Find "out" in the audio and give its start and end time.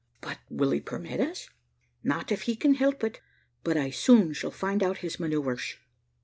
4.81-4.97